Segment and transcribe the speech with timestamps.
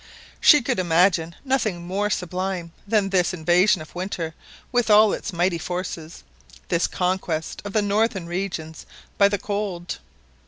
[0.39, 4.33] She could imagine nothing more sublime than this invasion of winter
[4.71, 6.23] with all its mighty forces,
[6.69, 8.87] this conquest of the northern regions
[9.19, 9.99] by the cold.